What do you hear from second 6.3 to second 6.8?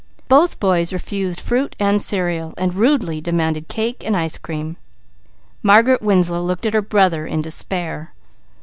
looked at